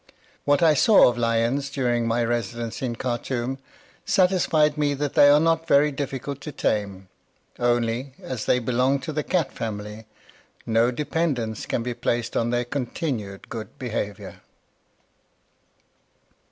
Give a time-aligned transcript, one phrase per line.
[0.45, 3.59] What I saw of lions during my residence in Khartoum
[4.03, 7.07] satisfied me that they are not very difficult to tame,
[7.59, 10.07] only, as they belong to the cat family,
[10.65, 14.41] no dependence can be placed on their continued good behavior....